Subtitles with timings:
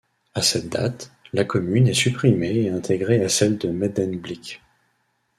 [0.33, 4.59] À cette date, la commune est supprimée et intégrée à celle de Medemblik.